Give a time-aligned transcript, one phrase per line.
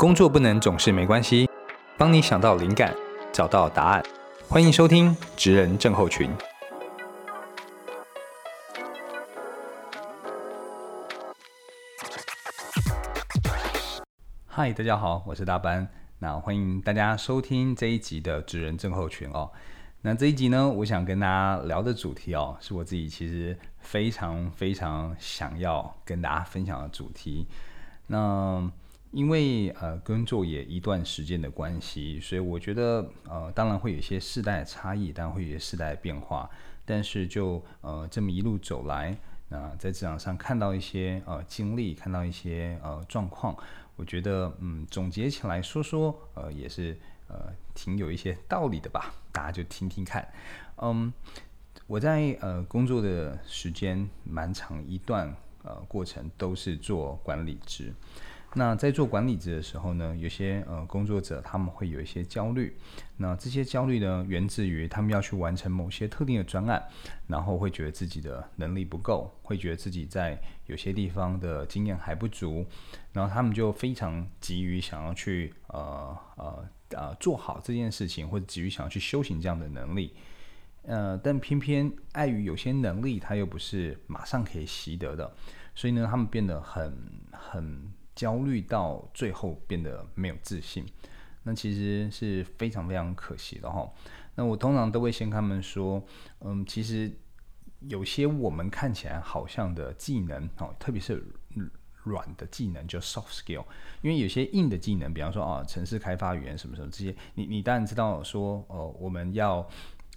[0.00, 1.46] 工作不能总是没关系，
[1.98, 2.96] 帮你想到灵感，
[3.30, 4.02] 找到答案。
[4.48, 6.30] 欢迎收听《职人症候群》。
[14.46, 15.86] 嗨，大家好，我是大班。
[16.18, 19.52] 那欢迎大家收听这一集的《职人症候群》哦。
[20.00, 27.46] 那这一集呢，我想跟大家聊的主题哦，是我自己其实非常非常想要跟大家分享的主题。
[28.06, 28.66] 那
[29.10, 36.48] 因为呃工作也一段时间的关系，所以我觉得呃当然会有一些世代差异，当然会有一些世代变化。
[36.84, 39.16] 但是就呃这么一路走来，
[39.48, 43.56] 那在职场上看到一些呃经历，看到一些呃状况，
[43.96, 46.96] 我觉得嗯总结起来说说呃也是。
[47.32, 50.28] 呃，挺有一些道理的吧，大家就听听看。
[50.78, 51.12] 嗯，
[51.86, 55.32] 我在呃工作的时间蛮长一段
[55.62, 57.94] 呃过程都是做管理职。
[58.54, 62.76] 那在做管理职的时候呢，有些呃工作者他们会有一些焦虑。
[63.16, 66.82] 那这些焦虑呢，源自于他们要去完成某些特定的专案，
[67.26, 72.66] 然后会觉得自己的能力不够，会觉得自己在有些地方的经验还不足，
[73.12, 76.68] 然后他们就非常急于想要去呃呃。
[76.92, 80.12] 呃，做好这件事情，或者急于想要去修行这样的能力，
[80.82, 85.32] 呃，但偏偏碍于有些能力，他又不是马上可以习得的，
[85.72, 86.92] 所以呢，他们变得很
[87.30, 90.84] 很焦虑，到最后变得没有自信。
[91.44, 93.90] 那其实是非常非常可惜的哈。
[94.34, 96.04] 那我通常都会先跟他们说，
[96.40, 97.10] 嗯，其实
[97.88, 101.24] 有些我们看起来好像的技能哦，特别是。
[102.02, 103.62] 软的技能就 soft skill，
[104.00, 109.68] 因为有些硬的技能，比方说啊，城市开发语言什么什么这些，你你当然知道说，哦，我们要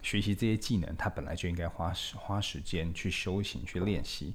[0.02, 4.34] 学习这些技能，它本来就应该花花时间去修行去练习，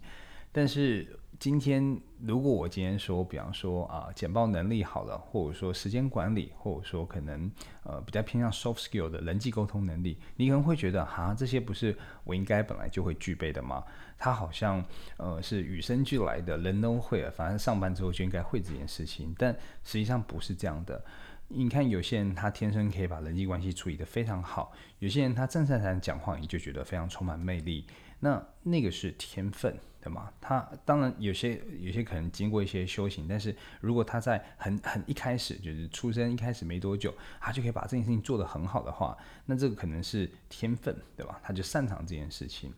[0.52, 1.18] 但是。
[1.38, 7.48] 今天，如果我今天说，比方说啊，简报能力好了，或者说时间管理，或者说可能
[7.84, 13.84] 呃比较偏向 soft skill 的人际沟通能力，你可能会觉得哈，这些不是我应该本来就会具备的吗？
[14.18, 14.84] 它好像
[15.16, 19.32] 呃是与生俱来的，人都会，反正上班之后就应该会这件事情。
[19.38, 19.54] 但
[19.84, 21.00] 实际上不是这样的。
[21.46, 27.86] 你看，有些人他天生可以把人际关系处理得非常好，有些人他站上台讲话，你就觉得非常充满魅力。
[28.18, 30.32] 那那个是天分，对吗？
[30.40, 41.40] 他当然有些有些可能经过一些修行，但是如果他在很很一开始就是出生一开始没多久，他就可以把这件事情做得很好的话，那这个可能是天分，对吧？
[41.42, 42.72] 他就擅长这件事情。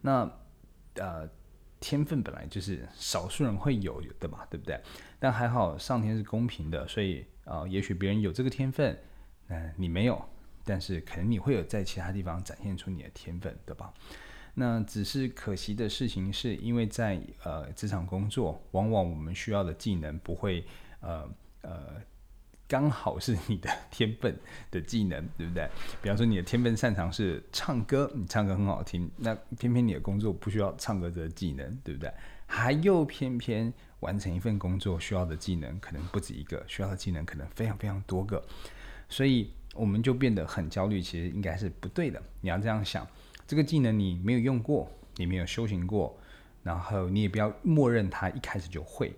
[0.00, 0.30] 那
[0.96, 1.28] 呃，
[1.80, 4.78] 天分本来就是少数人会有的嘛，对不对？
[5.18, 8.98] 但还好上天是公平的，所以啊，也许别人有这个天分，
[9.48, 10.22] 嗯，你没有，
[10.64, 13.92] 但是可能你会有在其他地方展现出你的天分，对吧？
[14.54, 20.64] 那只是可惜的事情，是因为在呃职场工作，往往我们需要的技能不会
[21.00, 21.28] 呃
[21.62, 22.00] 呃
[22.68, 24.38] 刚好是你的天分
[24.70, 25.68] 的技能，对不对？
[26.00, 32.12] 比方说你的天分擅长是唱歌，你唱歌很好听，那偏偏你的工作不需要唱歌的技能，对不对？
[32.46, 38.44] 还又偏偏完成一份工作需要的技能可能不止一个，需要的技能可能非常非常多个，
[39.08, 41.02] 所以我们就变得很焦虑。
[41.02, 43.04] 其实应该是不对的，你要这样想。
[43.46, 46.16] 这个技能你没有用过，你没有修行过，
[46.62, 49.14] 然后你也不要默认它一开始就会，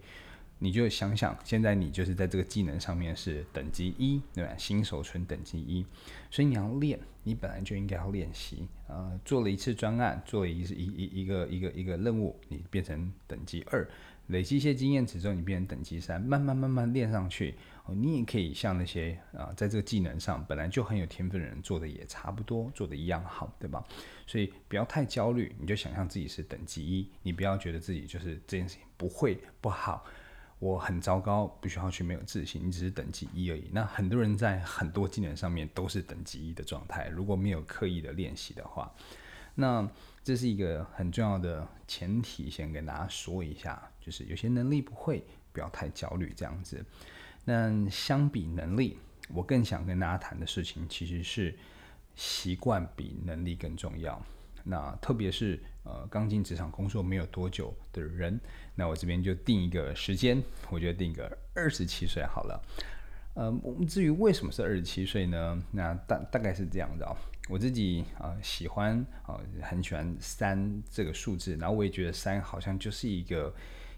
[0.59, 4.51] 你就想想，现在你就是在这个技能上面是等级一，对吧？
[4.57, 5.87] 新手村等级一，
[6.31, 8.67] 所以你要练，你本来就应该要练习。
[8.89, 13.89] 呃，做了一次专案，做了一一一一个一个一个任务，你变成等级二，
[14.29, 17.55] 累积一些经验值之后，你变成等级三，慢慢慢慢练上去。
[17.95, 23.85] 你也可以像那些啊，在这个技能上本来就很有天分的人做的也差不多，做的一样好，对吧？
[24.27, 30.05] 所以不要太焦虑，你就想象自己是等级一，你不要觉得自己就是这件事情不会不好，
[30.59, 33.69] 我很糟糕，不需要去没有自信，你只是等级一而已。
[33.73, 38.93] 那很多人在很多技能上面都是等级一的状态，如果没有刻意的练习的话，
[39.55, 39.89] 那
[40.25, 46.85] 这是一个很重要的前提，先跟大家说一下，就是有些能力不会，不要太焦虑，这样子。
[47.49, 48.99] 那相比能力，
[49.29, 51.57] 我更想跟大家谈的事情，其实是
[52.17, 54.21] 习惯比能力更重要。
[54.65, 58.41] 那特别是呃刚进职场工作没有多久的人，
[58.75, 62.61] 那我这边就定一个时间，我就定个二十七岁好了。
[63.35, 63.57] 呃，
[63.89, 65.63] 至于为什么是二十七岁呢？
[65.71, 67.15] 那大大概是这样的哦，
[67.49, 73.55] 我自己啊喜欢啊很喜欢三这个数字，然后我也觉得三好像就是一个。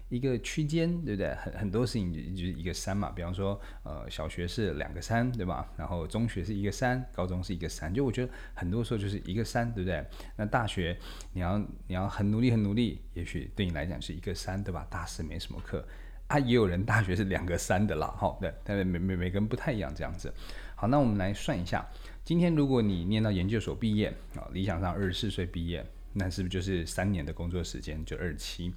[0.09, 1.33] 一个区间，对不对？
[1.35, 3.11] 很很多事情就就是一个三嘛。
[3.11, 5.71] 比方说，呃，小学是两个三，对吧？
[5.77, 7.93] 然后中学是一个三，高中是一个三。
[7.93, 10.03] 就我觉得很多时候就是一个三，对不对？
[10.35, 10.97] 那大学
[11.33, 11.57] 你要
[11.87, 14.85] 你要很努力很努力，也许对你来讲是一个三，对吧？
[14.89, 15.87] 大四没什么课，
[16.27, 20.33] 啊，也有人大学是两个三的啦，哈，对，但是每每每个人不太一样这样子。
[20.75, 21.85] 好，那我们来算一下，
[22.25, 28.73] 今天如果你念到研究所毕业啊，理想上二十四岁毕业，那是不是就是三年的工作时间，就二十七？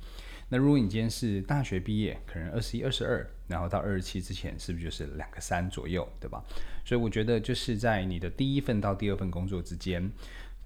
[0.53, 6.45] 那如果你今天是大学毕业，可能二十一、二十二，然后到二十七之前，是不是就是两个三左右，对吧？
[6.85, 10.13] 所以我觉得就是在你的第一份到第二份工作之间，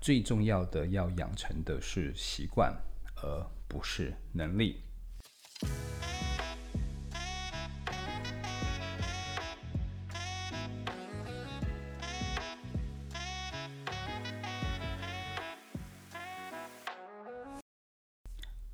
[0.00, 2.76] 最重要的要养成的是习惯，
[3.22, 4.80] 而不是能力。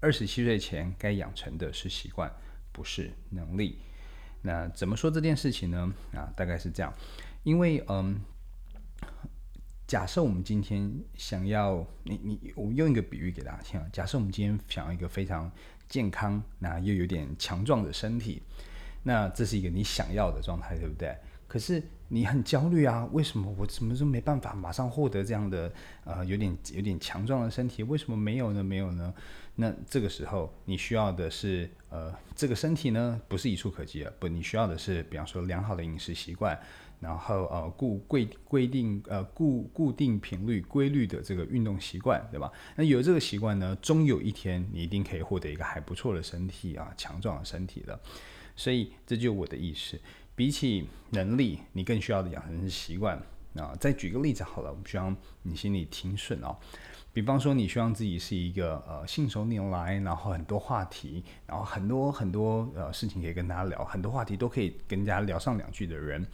[0.02, 2.28] 二十七岁前该养成的是习惯，
[2.72, 3.78] 不是能力。
[4.43, 5.94] 那怎么说这件事情呢？
[6.12, 6.93] 啊，大概是这样。
[7.44, 8.20] 因为嗯，
[9.87, 13.87] 假设我们今天想要你你，我用一个比喻给大家听啊。
[13.93, 15.49] 假设我们今天想要一个非常
[15.88, 18.43] 健康，那又有点强壮的身体，
[19.04, 21.16] 那这是一个你想要的状态，对不对？
[21.52, 25.70] 可是你很焦虑啊，为什么我怎么都没办法马上获得这样的
[26.02, 27.82] 呃有点有点强壮的身体？
[27.82, 28.64] 为什么没有呢？
[28.64, 29.12] 没有呢？
[29.56, 36.58] 那这个时候，你需要的是，呃，这个身体呢，不是一触可及的，不，你需要的是，比方说良好的饮食习惯，
[37.00, 42.50] 然后呃固规规定呃固固定频率规律的这个运动习惯，对吧？
[42.76, 48.00] 那有这个习惯呢，终有一天你一定可以获得一个还不错的身体啊，强壮的身体的。
[48.54, 49.99] 所以这就是我的意思，
[50.34, 53.20] 比起能力，你更需要的养成习惯
[53.56, 53.76] 啊。
[53.79, 56.56] 再举个例子好了，我希望你心里挺顺哦。
[57.12, 66.26] 比方说，你希望自己是一个呃信手拈来，然后很多话题，然后很多很多呃事情可以跟大家聊，很多话题都可以跟大家聊上两句的人，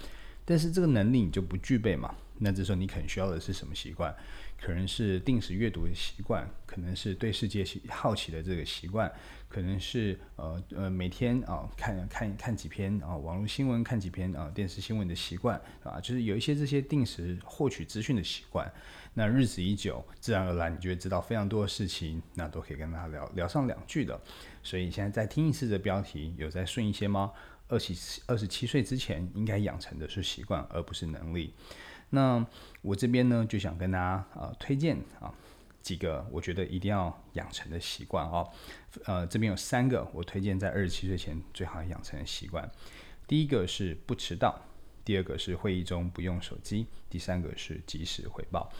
[0.48, 2.14] 但是这个能力你就不具备嘛？
[2.38, 4.14] 那这时候你可能需要的是什么习惯？
[4.58, 9.12] 可能是定时阅读的习惯，可能是对世界好奇的这个习惯，
[9.46, 18.72] 可能是呃呃每天啊看看看几篇啊网络新闻，看几篇啊电视新闻的习惯啊，就是有一些这些定时获取资讯的习惯。
[19.12, 24.18] 那日子一久，自然而然你就会知道非常多的事情，那都可以跟他聊聊上两句的。
[24.62, 27.32] 所以现在再听一次的标题，有再顺一些吗？
[27.68, 31.54] 二十二十七岁之前应该养成的是习惯，而不是能力。
[32.10, 32.44] 那
[32.82, 35.32] 我这边呢，就想跟大家呃推荐啊
[35.82, 38.50] 几个我觉得一定要养成的习惯哦。
[39.04, 42.70] 呃，这边有三个我推荐在二十七岁前最好养成的习惯。
[43.26, 44.58] 第一个是不迟到，
[45.04, 48.72] 第二个是会议中不用手机，第三个是及时回报。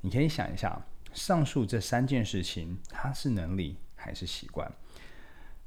[0.00, 0.80] 你可以想一下，
[1.12, 4.72] 上述这三件事情，它是能力还是习惯？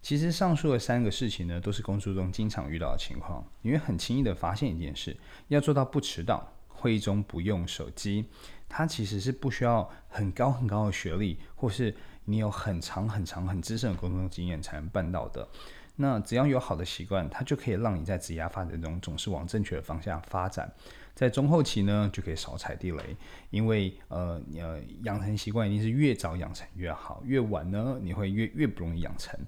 [0.04, 3.42] 其实上述的三个事情呢，都是工作中经常遇到的情况。
[3.62, 5.16] 你会很轻易的发现一件事：
[5.48, 8.26] 要做到不迟到，会议中不用手机，
[8.68, 11.96] 它其实是不需要很高很高的学历，或是
[12.26, 15.48] 你有很长很长很资深的工作经验才能办到的。
[15.96, 20.70] 那只要有好的习惯，它就可以让你在职业发展中总是往正确的方向发展。
[21.16, 23.16] 在中后期呢，就可以少踩地雷，
[23.52, 29.40] 因为呃呃养成习惯一定是越早养成越好，越晚呢你会越越不容易养成。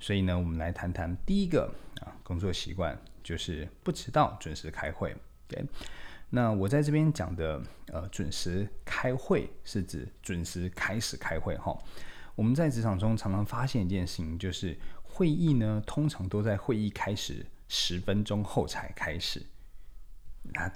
[0.00, 5.14] 所以呢，我们来谈谈第一个啊工作习惯，就是不迟到，准时开会。
[5.48, 5.64] OK，
[6.30, 11.76] 那我在这边讲的呃准时开会是指准时开始开会哈。
[12.34, 19.44] 我们在职场中常常发现一件事情，就是会议呢通常都在会议开始十分钟后才开始。
[20.42, 20.72] 那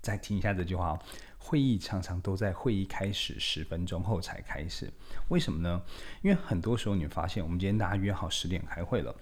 [0.00, 1.00] 再听一下这句话哦，
[1.46, 4.90] 会议常常都在会议开始十分钟后才开始，
[5.28, 5.82] 为什么呢？
[6.22, 9.14] 因为很多时候你发现，我们今天大家约好十点开会了，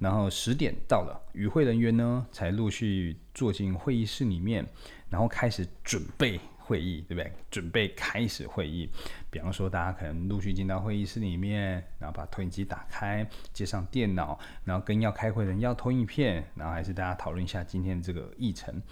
[0.00, 4.66] 然后十点到了，与会人员呢才陆续坐进会议室里面，
[5.08, 6.40] 然后开始准备。
[6.68, 7.32] 会议对不对？
[7.50, 8.90] 准备开始会议，
[9.30, 18.82] 比方说大家可能陆续进到会议室里面，然后把投影机打开，接上电脑，然后跟要开会的人要投影片，然后还是大家讨论一下今天这个议程。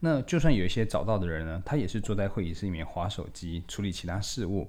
[0.00, 4.68] 那就算有一些早到的人呢，他也是坐在会议室里面划手机，处理其他事务。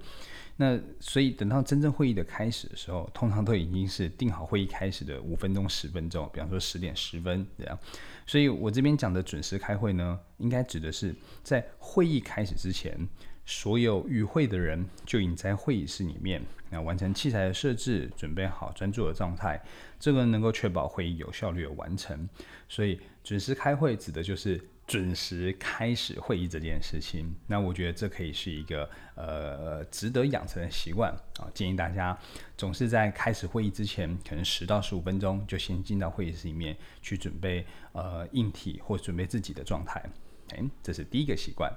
[0.60, 7.78] 那所以等到真正会议的开始的时候，通常都已经是定好会议开始的五分钟、十分钟，比方说十点十分这样。
[8.26, 12.98] 所以我这边讲的准时开会呢，应该指的是在会议开始之前，
[13.46, 16.42] 所有与会的人就已经在会议室里面，
[16.72, 19.62] 那完成器材的设置，准备好专注的状态，
[20.00, 22.28] 这个能够确保会议有效率的完成。
[22.68, 24.60] 所以准时开会指的就是。
[24.88, 31.52] 准时开始会议这件事情，那我觉得这可以是一个呃值得养成的习惯啊。
[31.54, 32.18] 建议大家
[32.56, 40.02] 总是在开始会议之前，可能十到十五分钟就先进到会议室里面去准备呃硬体或准备自己的状态。
[40.56, 41.70] 哎，这是第一个习惯。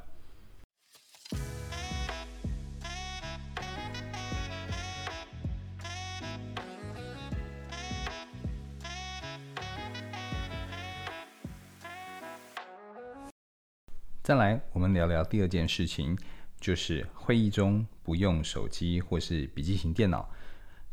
[14.23, 16.17] 再来，我们聊聊第二件事情，
[16.61, 20.29] 就是会议中不用手机或是笔记型电脑。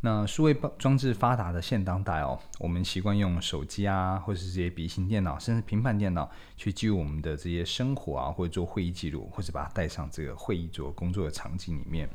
[0.01, 12.07] 那数位装置发达的现当代哦，我们习惯用手机啊，或者是这些笔型电脑，甚至平板电脑去记录我们的这些生活啊，或者做会议记录，或者把它带上这个会议做工作的场景里面。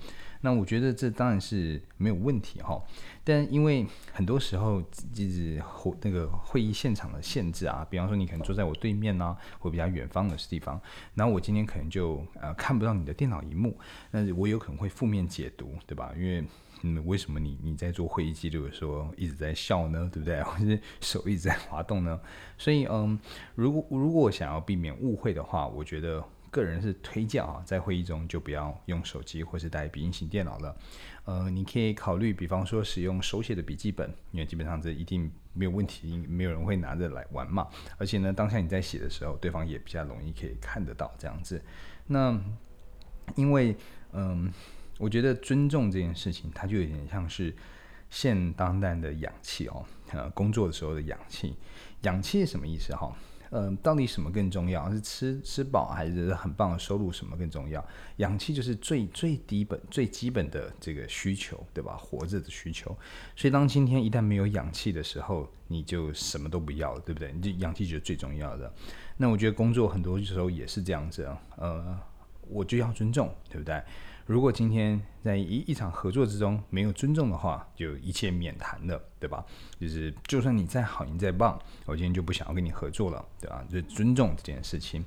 [0.45, 2.81] 那我觉得这当然是没有问题哈，
[3.25, 10.81] 但因为很多时候就是会那个会议现场的限制啊，比方说你可能坐在我对面呢，或比较远方的地方，
[11.15, 13.77] 然后我今天可能就呃看不到你的电脑荧幕，
[14.12, 16.12] 那我有可能会负面解读，对吧？
[16.17, 16.45] 因为
[16.83, 20.11] 嗯，为什么你你在做会议记录的时候一直在笑呢？
[20.12, 20.43] 对不对？
[20.45, 22.21] 或是手一直在滑动呢？
[22.59, 23.19] 所以嗯，
[23.55, 30.77] 如果如果想要避免误会的话，我觉得个人是推荐啊，在会议中就不要用手机或是带笔型电脑了。
[31.25, 37.69] 呃，你可以考虑，比方说使用手写的笔记本，因为基本上这一定没有问题，没有人会拿着来玩嘛。
[37.97, 41.62] 而且呢，当下你在写的时候，对方也比较容易可以看得到这样子。
[42.09, 42.37] 那
[43.37, 43.77] 因为
[44.12, 44.53] 嗯。
[44.99, 47.55] 我觉得尊重这件事情，它就有点像是
[48.11, 51.55] 现当代的氧气哦，呃，工作的时候的氧气。
[52.03, 53.15] 氧气是什么意思哈？
[53.55, 54.91] 嗯，到底什么更重要？
[54.91, 57.13] 是吃吃饱还是很棒的收入？
[57.13, 57.85] 什么更重要？
[58.17, 61.95] 氧气就是最最低本、最基本的这个需求，对吧？
[61.97, 62.97] 活着的需求。
[63.37, 67.31] 所以当今天一旦没有氧气的时候，你就什么都不要了，对不对？
[67.31, 68.73] 你就氧气就是最重要的。
[69.19, 72.01] 那我觉得工作很多时候也是这样子啊，呃，
[72.53, 73.83] 我就要尊重，对不对？
[74.25, 79.45] 如果今天在一一场合作之中没有尊重的话，就一切免谈了，对吧？
[79.81, 83.65] 就是就算你再好，你再棒，我今天就不想要跟你合作了，对吧？
[83.69, 85.05] 就尊重这件事情。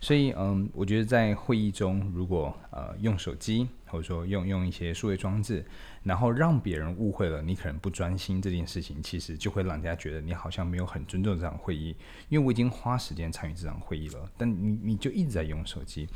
[0.00, 5.64] 所以，嗯，我觉得在会议中，如果呃用手机或者说用用一些数位装置，
[6.02, 11.94] 然后让别人误会了你可能不专心这件事情，其实就会让人家觉得你好像没有很尊重这场会议。
[12.28, 16.08] 因为我已经花时间参与这场会议了，但你你就一直在用手机。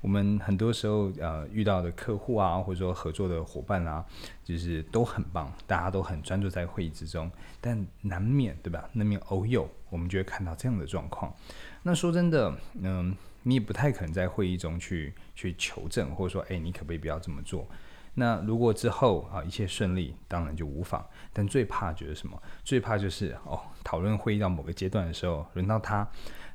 [0.00, 4.04] 我们很多时候呃遇到的客户啊，或者说合作的伙伴啊，
[4.44, 8.88] 就是都很棒，大家都很专注在会议之中，但难免对吧？
[8.92, 11.34] 难免偶有，我们就会看到这样的状况。
[11.82, 17.68] 那说真的，嗯，你也不太可能在会议中去去求证，或者说，哎，你可不可以不要这么做？
[18.14, 21.04] 那如果之后啊一切顺利，当然就无妨。
[21.32, 22.42] 但最怕就是什么？
[22.64, 26.08] 最怕就是哦，讨论会议到某个阶段的时候，轮到他，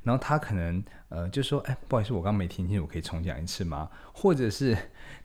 [0.03, 3.89] 然后他可能呃就说，哎，不好意思，我刚刚没听清楚，可以重讲一次吗？
[4.13, 4.77] 或者是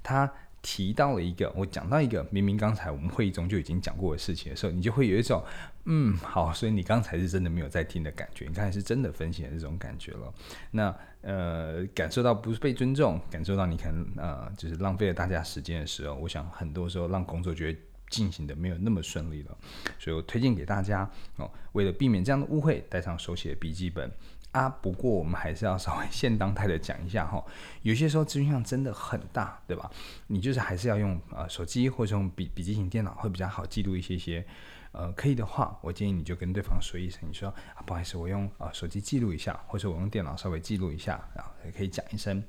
[0.02, 0.30] 他。
[0.62, 5.42] 提到了一个，我讲到一个明明刚才我们会议中就已经讲过的事情的时候，你就会有一种，
[5.86, 10.30] 嗯，好，所以你刚才是真的没有在听的感觉，你刚才是真的分析的这种感觉了。
[10.72, 19.56] 那呃，感受到不是被尊重，感受到你可能呃，就是浪费了大家时间的时候，我想很多时候让工作觉得进行的没有那么顺利了。
[19.98, 24.10] 所以我推荐给大家哦，为了避免这样的误会，带上手写笔记本。
[24.52, 27.40] 啊，不过我们还是要稍微现当代的讲一下哈。
[27.82, 29.88] 有些时候资讯量真的很大，对吧？
[30.26, 34.44] 你就是还是要用呃手机或者用笔笔记型电脑会比较好记录一些些。
[34.92, 42.42] 呃，可以的话，我建议你就跟对方说一声，你说啊，不好意思，我用啊手机记录一下，或者我用电脑稍微记录一下，然后也可以讲一声。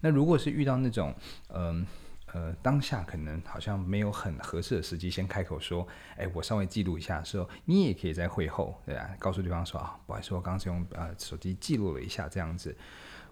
[0.00, 1.14] 那如果是遇到那种
[1.48, 1.86] 嗯。
[2.34, 9.16] 呃，当下可能好像没有很合适的时机，先开口说，哎，我稍微记录一下的时候，你也可以在会后，对吧？
[9.18, 12.76] 告诉对方说啊，不好意思，我刚刚是用呃手机记录了一下这样子。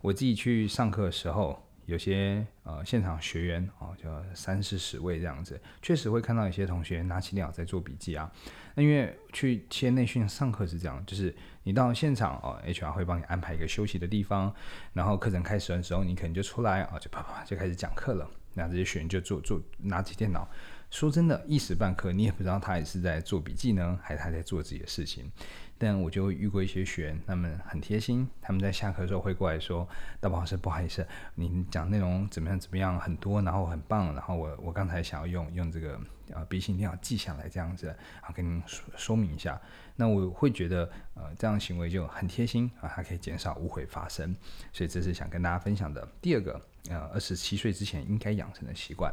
[0.01, 8.31] 我自己去上课的时候，有些呃现场学员哦，就三四十位这样子，确实会看到一些同学拿起电脑在做笔记啊。
[8.75, 14.55] 那因为去切内训上课是这样，就是你到现场哦，HR 会帮你安排一个休息的地方，
[14.93, 18.29] 然后课程开始的时候，你可能就出来啊，就啪啪就开始讲课了。
[18.55, 20.49] 那这些学员就做做拿起电脑，
[20.91, 25.31] 说真的，一时半刻你也不知道他也是在做笔记呢，还是他在做自己的事情。
[25.79, 29.89] 但我就遇过一些学员，他们很贴心，他们在下课的时候会过来说
[30.21, 36.01] ：“大宝老师，不好意思，你讲内容怎么样怎么样很多，然后很棒，然后我我刚才想要用用这个
[36.33, 37.89] 呃笔记电脑记下来这样子，
[38.21, 39.61] 啊跟您说说明一下。
[39.97, 44.35] 那我会觉得呃这样行为就很贴心啊，它可以减少误会发生。
[44.73, 49.13] 所以这是想跟大家分享的第二个。”呃，二十七岁之前应该养成的习惯。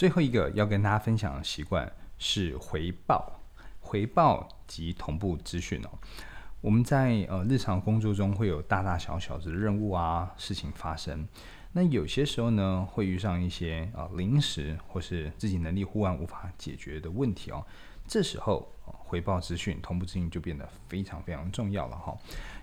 [0.00, 3.38] 最后一个要跟大家分享的习惯是回报，
[3.80, 5.90] 回报及同步资讯哦。
[6.62, 11.28] 我们在呃日常工作中会有大大小小的任务啊事情发生。
[11.72, 17.62] 那有些时候呢，会遇上一些啊临时或是自己能力忽然无法解决的问题哦。
[18.08, 22.16] 这时候回报资讯、同步资讯就变得非常非常重要了哈。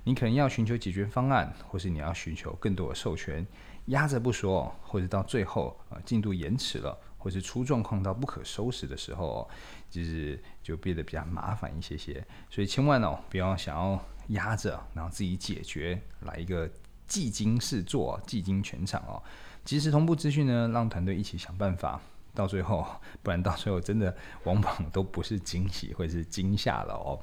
[0.04, 3.46] 你可能要寻求解决方案，或是你要寻求更多的授权，
[3.86, 9.50] 压着不说，或者到最后啊进度延迟了，或是出状况到不可收拾的时候，
[9.90, 12.26] 就是就变得比较麻烦一些些。
[12.50, 16.70] 所以千万哦不要想要压着，然后自己解决，来一个
[17.08, 19.22] 技惊四座、技惊全场哦。
[19.66, 22.00] 及时同步资讯呢，让团队一起想办法，
[22.34, 22.86] 到最后，
[23.22, 27.20] 不然到最后真的往往都不是惊喜，或是惊吓了哦。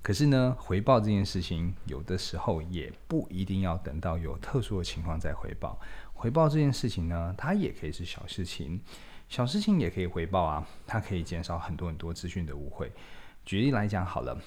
[0.00, 5.80] 可是呢，回报这件事情，有的时候也不一定要等到有特殊的情况再回报。
[6.12, 8.80] 回报这件事情呢，它也可以是小事情，
[9.34, 12.92] 小事情也可以回报啊，它可以减少很多很多资讯的误会。
[13.44, 14.38] 举例来讲好了，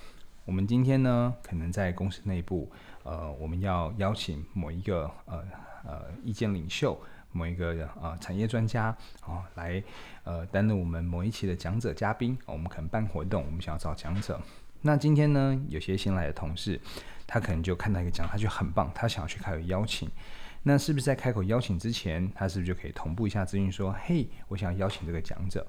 [0.46, 2.72] 我们今天呢，可能在公司内部，
[3.04, 5.44] 呃，我们要邀请某一个呃
[5.84, 6.98] 呃意见领袖。
[7.34, 8.86] 某一个呃产业专家
[9.20, 9.84] 啊来
[10.24, 14.40] 呃担任我们某一期的讲者嘉宾，我们可能办活动，我们想要找讲者。
[14.82, 16.80] 那今天呢，有些新来的同事，
[17.28, 20.10] 他可能就看到一个讲，他就很棒，他想要去开口邀请。
[20.68, 25.66] 那是不是在开口邀请之前，他是不是就可以同步一下资讯，说，嘿，我想邀请这个讲者。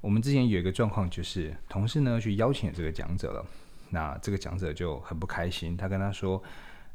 [0.00, 3.46] 我们之前有一个状况，就是同事呢去邀请这个讲者了，
[3.90, 6.42] 那这个讲者就很不开心，他跟他说。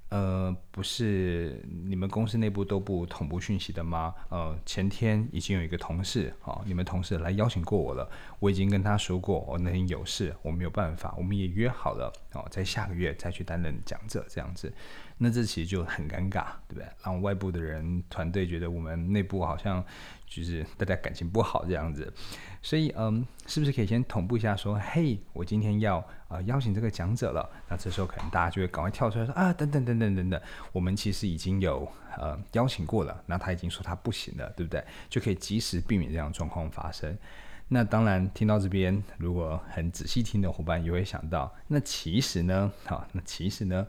[0.10, 4.14] 呃，不是你们公司内部都不同步讯息的吗？
[4.30, 14.74] 呃，前天已经有一个同事，哦，你们同事来邀请过我了，我已经跟他说过，我那天有事，我没有办法，我们也约好了，哦，在下个月再去担任讲者这样子。
[15.22, 16.86] 那这其实就很尴尬，对不对？
[17.04, 19.84] 让外部的人团队觉得我们内部好像
[20.30, 22.14] 就是大家感情不好这样子。
[22.62, 27.50] 所以，嗯，是不是可以先同步一下，说，嘿，我今天要呃邀请这个讲者了。
[27.68, 34.84] 那这时候可能大家就会赶快跳出来说，啊，等等等等等等，我们其实已经有呃邀请过了，那他已经说他不行了，对不对？
[35.10, 37.18] 就可以及时避免这样状况发生。
[37.70, 43.88] 那当然，听到这边，如果很仔细听的伙伴也会想到，那其实呢，好，那其实呢，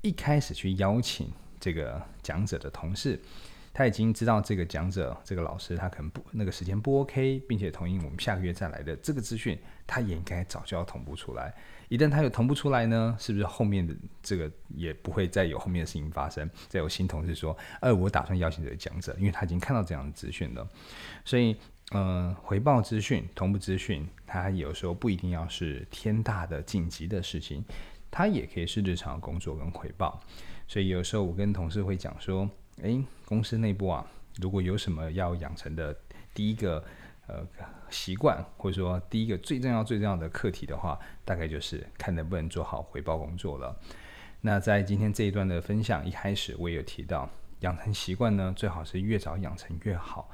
[0.00, 1.30] 一开始去邀请
[1.60, 3.20] 这个讲者的同事。
[3.78, 11.54] 他已经知道这个讲者、这个老师，他可能不那个时间不 OK，并且同意我们下个月再来的这个资讯，他也应该早就要同步出来。
[11.88, 16.50] 一旦他有同步出来呢，是不是后面的这个也不会再有后面的事情发生？
[16.66, 20.68] 再有新同事说，呃，我打算邀请这个讲者，因为他已经看到这样的资讯了。
[21.24, 21.56] 所以，
[21.92, 27.64] 呃，回报资讯、同步资讯，它有时候不一定要是天大的紧急的事情，
[28.10, 30.20] 它也可以是日常工作跟回报。
[30.66, 32.50] 所以有时候我跟同事会讲说。
[32.82, 34.06] 诶，公司内部啊，
[34.40, 35.96] 如果有什么要养成的
[36.32, 36.84] 第一个
[37.26, 37.44] 呃
[37.90, 43.76] 习惯，或者说第一个最重要最重要的课题的话，大概就是看能不能做好回报工作了。
[44.40, 47.28] 那在今天这一段的分享一开始，我也有提到，
[47.60, 50.30] 养成习惯呢，最好是越早养成越好。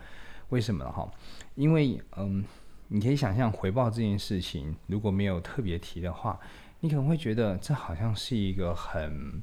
[0.50, 0.92] 为什么呢？
[0.92, 1.10] 哈？
[1.54, 2.44] 因为嗯，
[2.88, 6.38] 你可以想象回报这件事情，如果没有特别提的话，
[6.80, 9.42] 你可能会觉得这好像是一个很。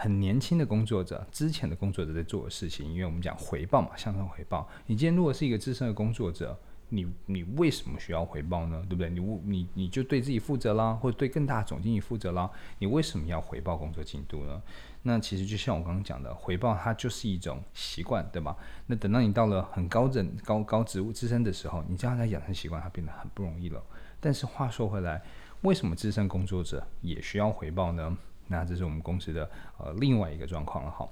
[0.00, 4.66] 很年轻的工作者，之前的工作者在做的事情，因为我们讲回报嘛，向上回报。
[4.86, 6.58] 你今天如果是一个资深的工作者，
[6.88, 8.82] 你你为什么需要回报呢？
[8.88, 9.10] 对不对？
[9.10, 12.50] 你你你就对自己负责啦，或者对更大总经理负责啦。
[12.78, 14.62] 你为什么要回报工作进度呢？
[15.02, 18.56] 那其实就像我刚刚讲的，回报它就是一种习惯，对吧？
[18.86, 23.82] 那等到你到了很高整高高职务资深的时候，你将来养成习惯，它变得很不容易了。
[24.18, 25.22] 但是话说回来，
[25.60, 28.16] 为什么资深工作者也需要回报呢？
[28.50, 31.08] 那这是我们公司的呃另外一个状况了哈，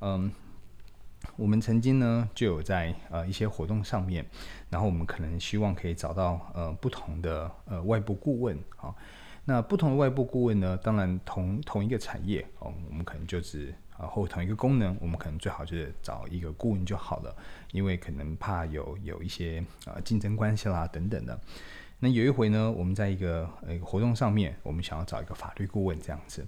[0.00, 0.30] 嗯，
[1.36, 4.26] 我们曾经呢就有在呃一些活动上面，
[4.68, 8.92] 然后我们可能希望可以找到呃不同的呃外部顾问啊，
[9.44, 17.32] 那不同的外部顾问呢，当然同同一个产业哦，我们可能就只啊或同一个功能，我们可能最好就是找一个顾问就好了，
[17.70, 21.40] 因为可能怕有有一些呃竞争关系啦等等的。
[22.04, 26.44] 那有一回呢，我们在一个呃活动上面，我们想要找一个法律顾问这样子。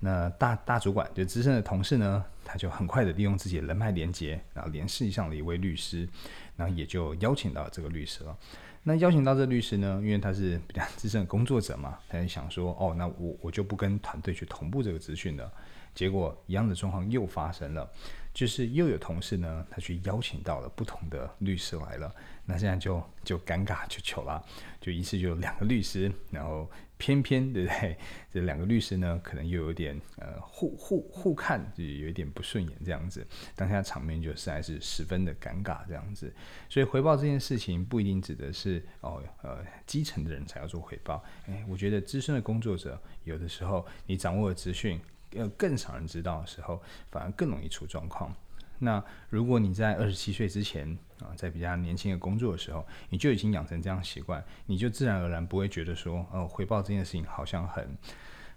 [0.00, 6.08] 那大大主管就资深的同事呢，他就很快的利用自己的人脉连接，然后联系上了一位律师，
[6.56, 8.36] 然后也就邀请到这个律师了。
[8.82, 15.48] 那邀请到这律师呢，因为他是比较资深的工作者嘛，他就想说，哦，那我我就不跟团队去同步这个资讯了。
[15.94, 17.88] 结果一样的状况又发生了。
[18.36, 24.44] 就是又有同事呢，他去邀请到了不同的律师来了，那现在就就尴尬就糗了，
[24.78, 27.96] 就一次就两个律师，然后偏偏对不对？
[28.30, 36.30] 这两个律师呢，可能又有点呃互互互看，就有一点不顺眼这样子，当下场面就实在是十分的尴尬这样子。
[36.68, 45.00] 所以回报这件事情不一定指的是哦呃基层的人才要做回报，哎，我觉得资深的工作者有的时候你掌握的资讯。
[45.36, 48.34] 要更少人知道的时候，反而更容易出状况。
[48.78, 50.86] 那如果你在二十七岁之前
[51.20, 57.96] 啊，在比较年轻的工作的时候，你就已经养成这样习惯，你就自然而然不会觉得说，呃，回报这件事情好像很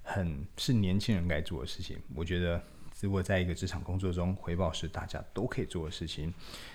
[0.04, 1.98] 很是年轻人该做的事情。
[2.14, 2.62] 我觉得，
[3.00, 6.34] 如果在一个职场工作中，回报是大家都可以做的事情，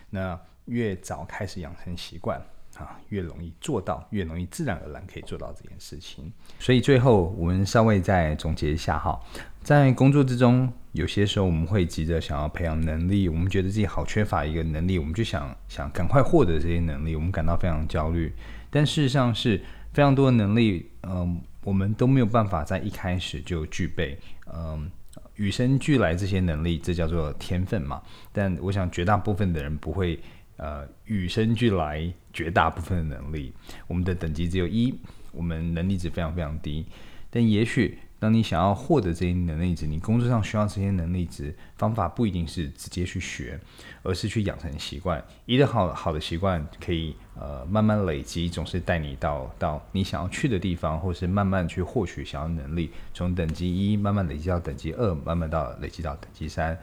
[0.09, 2.41] 那越早开始养成习惯。
[2.79, 6.33] 啊，越容易做到，越容易自然而然可以做到这件事情。
[6.59, 9.21] 所以最后我们稍微再总结一下哈，
[9.63, 18.33] 在工作之中，有些时候我们会急着想要培养能力，我们觉得自己好缺乏一个能力，我们就想想赶快获得这些能力，我们感到非常焦虑。
[18.71, 24.19] 但事实上是非常多的能力，嗯，我们都没有办法在一开始就具备，
[24.53, 24.91] 嗯，
[25.37, 28.03] 与生俱来这些能力，这叫做天分嘛。
[28.33, 30.19] 但我想绝大部分的人不会。
[30.57, 33.53] 呃，与生俱来绝大部分的能力，
[33.87, 34.95] 我们的等级只有一，
[35.33, 36.87] 我们能力值非常非常低。
[37.29, 43.59] 但也许当你想要获得这些能力值，你工作上需要这些能力值，方法不一定是直接去学，
[44.05, 45.23] 而是去养成习惯。
[45.45, 56.79] 一个好好的习惯可以呃慢慢累积，总是带你到到你想要去的地方，或是慢慢去获取想要能力，从等级一慢慢累积到等级二，慢慢到累积到等级三。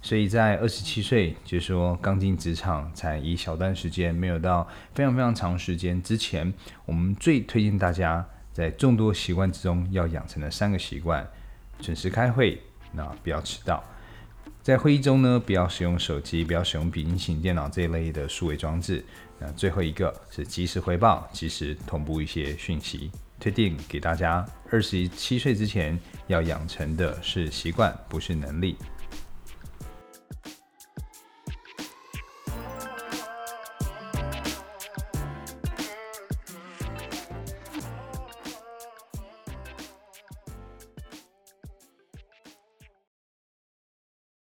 [0.00, 6.52] 所以在二十七岁，就是说刚进职场，才一小段时间，没有到非常非常长时间之前，
[6.86, 11.28] 我们最推荐大家在众多习惯之中要养成的三个习惯：
[11.80, 13.82] 准时开会，那不要迟到；
[14.62, 19.04] 在会议中呢，不要使用手机，不要使用笔记型电脑这一类的数位装置。
[19.40, 23.10] 那最后一个是及时回报，及时同步一些讯息。
[23.40, 28.76] 推荐给大家，二十七岁之前要养成的是习惯，不是能力。